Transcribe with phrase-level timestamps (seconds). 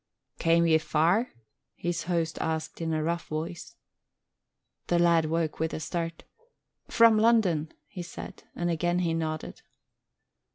[0.39, 1.29] "Cam' ye far?"
[1.75, 3.75] his host asked in a rough voice.
[4.87, 6.23] The lad woke with a start.
[6.87, 9.61] "From London," he said and again he nodded.